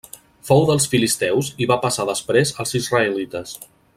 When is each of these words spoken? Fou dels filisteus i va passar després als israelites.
Fou 0.47 0.63
dels 0.69 0.87
filisteus 0.93 1.51
i 1.65 1.69
va 1.73 1.77
passar 1.85 2.07
després 2.13 2.55
als 2.65 2.75
israelites. 2.83 3.57